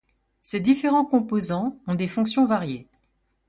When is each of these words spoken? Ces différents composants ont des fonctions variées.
Ces 0.41 0.59
différents 0.61 1.05
composants 1.05 1.77
ont 1.85 1.93
des 1.93 2.07
fonctions 2.07 2.47
variées. 2.47 2.87